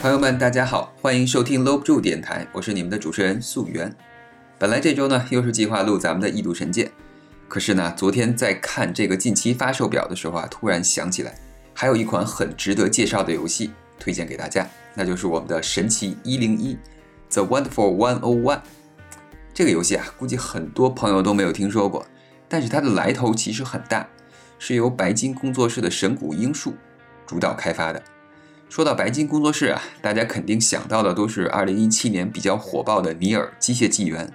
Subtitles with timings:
[0.00, 3.92] 朋友们，大家好，欢迎收听搂不住电台，我是你们的主持人素媛。
[4.56, 6.86] 本来这周呢，又是计划录咱们的《异度神剑》，
[7.48, 11.34] 可是呢，昨天在看这个近期发售表的时候啊，突然想起来，
[11.74, 14.64] 还有一款很值得介绍的游戏推荐给大家，
[14.94, 16.78] 那就是我们的《神奇一零一》
[17.34, 18.60] The Wonderful One O One。
[19.52, 22.06] 这个游戏啊，估计很多朋友都没有听说过，
[22.48, 24.06] 但是它的来头其实很大，
[24.60, 26.76] 是由白金工作室的神谷英树
[27.26, 28.00] 主导开发的。
[28.68, 34.26] 说到白金工作室啊，大家肯定想到的都是2017年比较火爆的《尼尔：机械纪元》。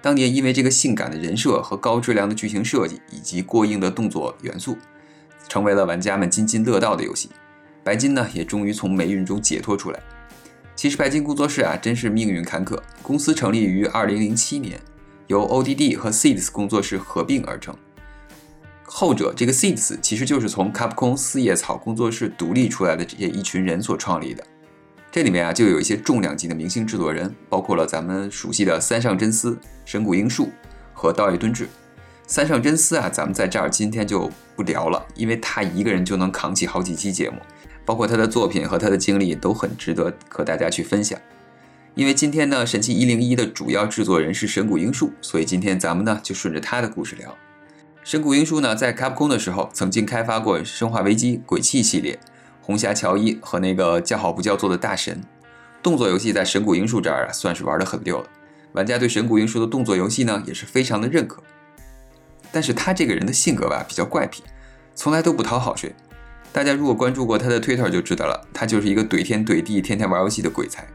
[0.00, 4.78] 当年因为这个性感的人设和高质量的剧情设计，以及过硬的动作元素，
[5.48, 7.28] 成为了玩家们津津乐道的游戏。
[7.82, 10.00] 白金呢，也终于从霉运中解脱出来。
[10.76, 12.80] 其实白金工作室啊，真是命运坎坷。
[13.02, 14.80] 公司成立于2007年，
[15.26, 17.74] 由 ODD 和 Seeds 工作室合并而成。
[18.98, 24.42] 后者这个 Seeds 其实就是从 Capcom 四叶草工作室独立出来的这些一群人所创立的。
[25.12, 30.48] 这里面啊，就有一些重量级的明星制作人，包括了咱们熟悉的三上真司、神谷英树
[30.94, 31.68] 和道野敦志。
[32.26, 37.36] 三上真司啊，咱们在这儿今天就不聊了，因为他一个人就能扛起好几期节目，
[37.84, 41.20] 包括他的作品和他的经历都很值得和大家去分享。
[41.94, 47.36] 因为今天呢，神奇一零一的主要制作人是神谷英树，所以今天咱们呢就顺着他的故事聊。
[48.06, 52.14] 神谷英树呢，在 Capcom 的时候，曾经开发过《生化危机》《鬼泣》系列、
[52.62, 55.20] 《红霞乔伊》和那个叫好不叫座的大神
[55.82, 58.28] 动作游戏，在神谷英树这儿啊，算是玩的很溜了。
[58.74, 61.42] 玩家对神谷英树的动作游戏呢，也是非常的认可。
[62.52, 64.44] 但是他这个人的性格吧，比较怪癖，
[64.94, 65.92] 从来都不讨好谁。
[66.52, 70.86] 大家如果关注过他的 Twitter 就知道了，他就是一个怼天怼地、天天玩游戏的鬼才。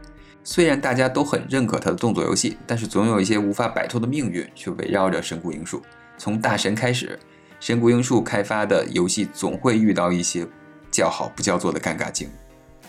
[0.42, 5.82] 虽然大家都很认可他的动作游戏，但是总有一些无法摆脱的命运，却围绕着神谷英树。
[6.22, 7.18] 从大神开始，
[7.58, 10.46] 神谷英树开发的游戏总会遇到一些
[10.88, 12.30] 叫好不叫座的尴尬境。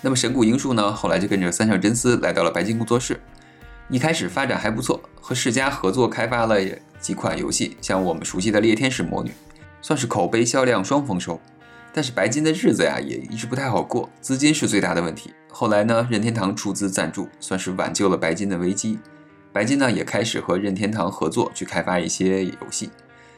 [0.01, 3.19] 那么神谷英树呢，后来就跟着三上真司来到了白金工作室。
[3.89, 6.59] 一开始发展还不错，和世嘉合作开发了
[6.99, 9.31] 几款游戏，像我们熟悉的《猎天使魔女》，
[9.81, 11.41] 算是口碑销量双丰收。
[11.91, 15.33] 但是白金的日子呀，也一直不太好过，资金是最大的问题。
[15.49, 18.99] 后来呢，任天堂出资赞助，算是挽救了白金的危机。
[19.51, 22.91] 白金呢，也开始和任天堂合作去开发一些游戏。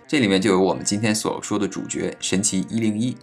[0.08, 3.18] 这里面就有我们今天所说的主角神奇一零一。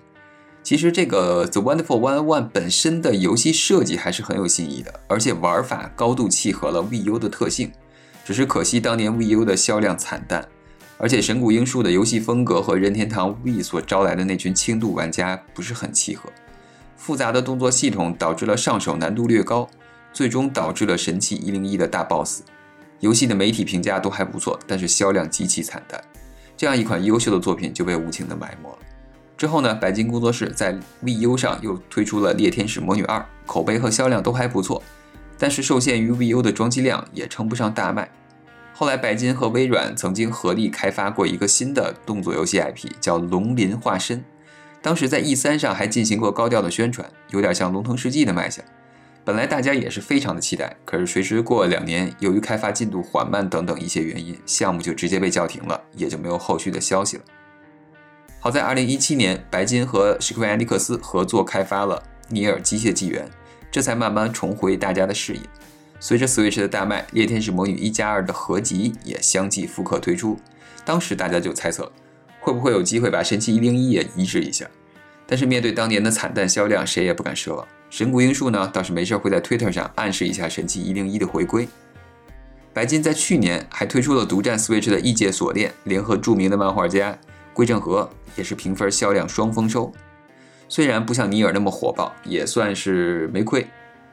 [0.64, 7.72] 其实这个 The Wonderful One One 本身的游戏设计还是很有新意的，而且玩法高度契合了 VU 的特性。
[8.24, 10.48] 只是可惜当年 VU 的销量惨淡，
[10.98, 16.30] 而且神谷英树的游戏风格和任天堂 V 所招来的那群轻度玩家不是很契合。
[16.96, 19.68] 复杂的动作系统导致了上手难度略高，
[20.12, 22.42] 最终导致了神奇一零一的大 BOSS。
[23.00, 26.00] 游戏的媒体评价都还不错，但是销量极其惨淡。
[26.62, 28.78] 这样一款优秀的作品就被无情的埋没了。
[29.36, 34.80] 之后呢，白金工作室在 VU 上又推出了《猎天使魔女二》，口碑和销量都还不错，
[35.36, 38.08] 但是受限于 VU 的装机量，也称不上大卖。
[38.72, 44.18] 后来，白金和微软曾经合力开发过一个新的动作游戏 IP，叫《龙鳞化身》，
[44.80, 48.64] 当时在 E3 上还进行过高调的宣传，有点像《龙腾世纪》的卖相。
[49.24, 57.22] 本来大家也是非常的期待，可是随之过了两年，由于开发进度缓慢等等一些原因，项目就直接被叫停了，也就没有后续的消息了。
[58.40, 61.96] 好在2017年，白金和史克威尔尼克斯合作开发了
[62.28, 63.24] 《尼尔：机械纪元》，
[63.70, 65.40] 这才慢慢重回大家的视野。
[66.00, 70.36] 随着 Switch 的大卖，《猎天使魔女一加二》的合集也相继复刻推出。
[70.84, 71.92] 当时大家就猜测，
[72.40, 74.68] 会不会有机会把神奇一零一也移植一下？
[75.28, 77.64] 但是面对当年的惨淡销量，谁也不敢奢望。
[77.92, 81.68] 神谷英树呢，倒是没事会在 Twitter 上暗示一下神奇一零一的回归。
[82.72, 87.18] 白金在去年还推出了独占 Switch 的《异界锁链》，联合著名的漫画家
[87.52, 89.92] 龟正和，也是评分销量双丰收。
[90.70, 93.68] 虽然不像尼尔那么火爆，也算是没亏。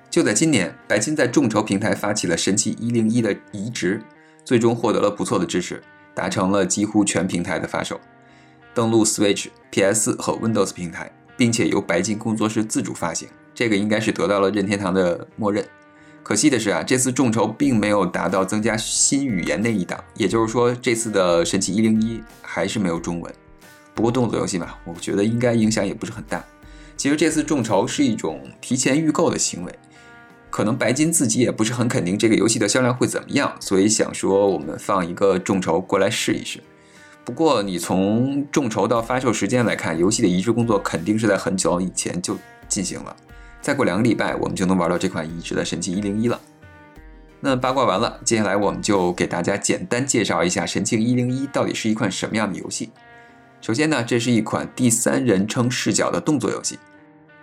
[0.09, 4.03] 就在今年，白金在众筹平台发起了神奇一零一的移植，
[4.43, 5.81] 最终获得了不错的支持，
[6.13, 7.97] 达成了几乎全平台的发售，
[8.73, 13.29] 登陆 Switch、PS 和 Windows 平台，并且由白金工作室自主发行。
[13.59, 15.61] 这个应该是得到了任天堂的默认。
[16.23, 23.29] 可惜的是啊，这次众筹并没有达到增加新语言那一档，也就是说，这次的神奇一零一还是没有中文。
[23.93, 26.41] 不过动作游戏嘛，我觉得应该影响也不是很大。
[26.95, 29.79] 其实这次众筹是一种提前预购的行为，
[30.49, 36.61] 可能白金自己也不是很肯定这个游戏的销量会怎么样，所以想说我们放一个众筹过来试一试。
[37.25, 42.37] 不过你从众筹到发售时间来看，游戏的移植工作肯定是在很久以前就
[42.69, 43.13] 进行了。
[43.61, 46.39] 再过两个礼拜，我们就能玩到这款移植的神奇一零一了。
[47.41, 52.89] 那八卦完了，接下来我们就给大家简单介绍一下神奇一零一到底是一款什么样的游戏。
[53.61, 56.79] 首先呢，这是一款第三人称视角的动作游戏。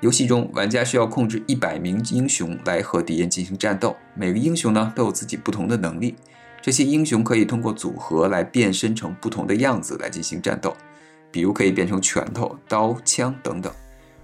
[0.00, 3.96] 游戏中，玩家需要控制一百名英雄来和敌人进行战斗。
[4.14, 6.14] 每个英雄呢都有自己不同的能力，
[6.60, 10.76] 这些英雄可以通过组合来变身成不同的样子来进行战斗，
[11.30, 13.72] 比如可以变成拳头、刀、枪等等。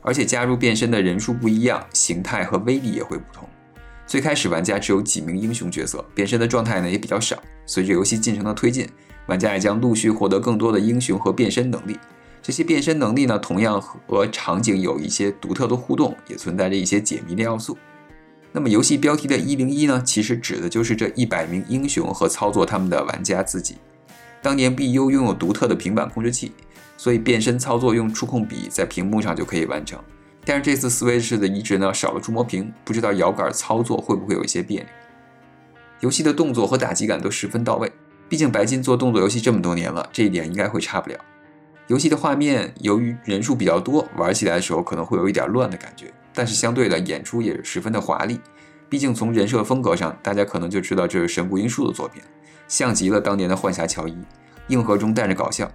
[0.03, 3.49] 而且加入变身的人数不一样，形态和威力也会不同。
[4.07, 7.41] 最开始玩家只有几名英雄角色，变身的状态呢也比较少。
[7.65, 8.87] 随着游戏进程的推进，
[9.27, 11.99] 玩家也将陆续获得更多的英雄和变身能力。
[12.43, 17.79] 这些变身能力呢，同样和场景有一些独特的互动，也存在着一些解谜的要素。
[18.51, 23.77] 那么，游戏标题的“一零一”呢，其实指的就是这一百名英雄和操作他们的玩家自己。
[24.43, 26.53] 当年 BU 拥有独特的平板控制器，
[26.97, 29.99] 所以变身操作用触控笔在屏幕上就可以完成。
[30.45, 34.87] 但是这次 Switch 的移植呢，少了触摸屏，不知道摇杆操作会不会有一些别扭。
[36.01, 37.93] 游戏的动作和打击感都十分到位，
[38.29, 41.17] 毕竟白金做动作游戏这么多年了，这一点应该会差不了。
[41.87, 48.41] 游戏的画面由于人数比较多，玩起来的时候可能会有一点乱的感觉，但是相对的演出也是十分的华丽。
[48.89, 52.21] 毕竟从人设风格上，大家可能就知道这是神谷英树的作品，
[52.67, 54.17] 像极了当年的幻侠乔伊，
[54.69, 55.71] 硬核中带着搞笑。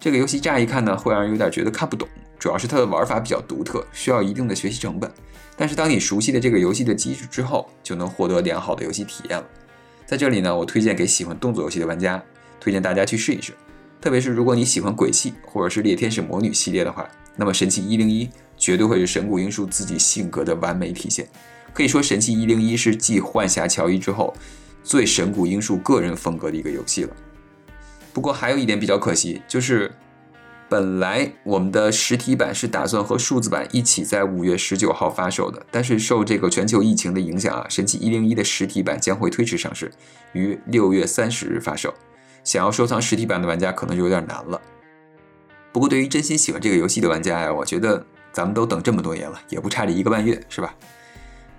[0.00, 2.08] 这个游戏乍一看呢，会让人有点觉得看不懂，
[2.38, 5.12] 主要是它的玩法比较独特，需要一定的学习成本。
[5.58, 9.44] 但是当你熟悉了这个游戏的机制之后，就能获得良好的游戏体验了。
[10.06, 12.22] 在这里呢，我推荐给喜欢动作游戏的玩家，
[12.58, 13.52] 推荐大家去试一试。
[14.00, 17.06] 特别是如果你喜欢鬼泣或者是猎天使魔女系列的话，
[17.36, 18.26] 那么神器一零一
[18.56, 21.28] 绝对会是神谷英树自己性格的完美体现。
[21.74, 24.34] 可以说，神器一零一是继幻侠乔伊之后
[24.82, 27.14] 最神谷英树个人风格的一个游戏了。
[28.12, 29.92] 不过还有一点比较可惜，就是
[30.68, 39.90] 本来我们的实体版是打算和数字版一起在五月十九号发售的，但是受这个全球疫情的影响啊，神奇一零一的实体版将会推迟上市，
[40.32, 41.92] 于六月三十日发售。
[42.42, 44.60] 想要收藏实体版的玩家可能就有点难了。
[45.72, 50.74] 不过，对于真心喜欢这个游戏的玩家呀，我觉得咱们都等这么多年了，也不差这一个半月，是吧？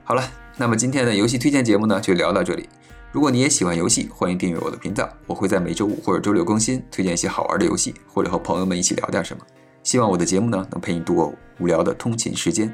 [0.04, 0.24] 好了，
[0.58, 2.68] 那么今天的游戏推荐节目呢，就聊到这里。
[3.12, 9.46] 如果你也喜欢游戏，欢迎订阅我的频道，我会在每周五或者周六更新，推荐一些好玩的游戏，或者和朋友们一起聊点什么。
[9.84, 12.74] 希望我的节目呢，能陪你度过无聊的通勤时间。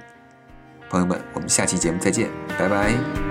[0.90, 3.27] 朋友们，我们下期节目再见，拜拜。